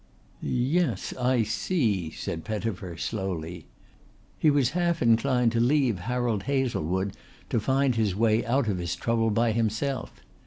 [0.41, 3.67] "Yes, I see," said Pettifer slowly.
[4.39, 7.13] He was half inclined to leave Harold Hazlewood
[7.51, 10.13] to find his way out of his trouble by himself.